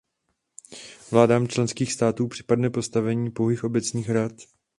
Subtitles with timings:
[1.11, 4.31] Vládám členských států připadne postavení pouhých obecních rad.